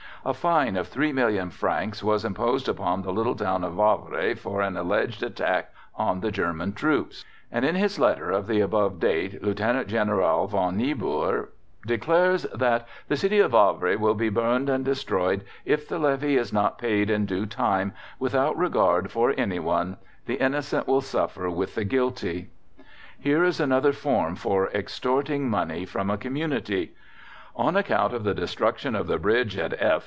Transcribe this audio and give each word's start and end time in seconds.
A 0.23 0.35
fine 0.35 0.75
of 0.77 0.87
three 0.87 1.11
million 1.11 1.49
francs 1.49 2.03
was 2.03 2.23
imposed 2.23 2.69
upon 2.69 3.01
the 3.01 3.11
little 3.11 3.33
town 3.33 3.63
of 3.63 3.73
Wavre 3.75 4.35
for 4.37 4.61
an 4.61 4.77
alleged 4.77 5.23
attack 5.23 5.71
on 5.95 6.19
the 6.19 6.29
German 6.31 6.73
troops, 6.73 7.25
and 7.51 7.65
in 7.65 7.73
his 7.73 7.97
letter 7.97 8.29
of 8.29 8.45
the 8.45 8.59
above 8.59 8.99
date 8.99 9.41
Lieutenant 9.41 9.87
General 9.87 10.45
von 10.45 10.77
Niebur 10.77 11.49
declares 11.87 12.43
that 12.53 12.87
"_the 13.09 13.17
City 13.17 13.39
of 13.39 13.53
Wavre 13.53 13.97
will 13.97 14.13
be 14.13 14.29
burned 14.29 14.69
and 14.69 14.85
destroyed 14.85 15.43
if 15.65 15.87
the 15.87 15.97
levy 15.97 16.37
is 16.37 16.53
not 16.53 16.77
paid 16.77 17.09
in 17.09 17.25
due 17.25 17.47
time, 17.47 17.91
without 18.19 18.55
regard 18.55 19.09
for 19.11 19.33
anyone; 19.39 19.97
the 20.27 20.35
innocent 20.35 20.87
will 20.87 21.01
suffer 21.01 21.49
with 21.49 21.73
the 21.73 21.83
guilty_." 21.83 22.45
Here 23.19 23.43
is 23.43 23.59
another 23.59 23.91
form 23.91 24.35
for 24.35 24.69
extorting 24.69 25.49
money 25.49 25.83
from 25.83 26.11
a 26.11 26.17
community: 26.17 26.93
"On 27.55 27.75
account 27.75 28.13
of 28.13 28.23
the 28.23 28.35
destruction 28.35 28.93
of 28.95 29.07
the 29.07 29.17
bridge 29.17 29.57
at 29.57 29.73
F......... 29.81 29.99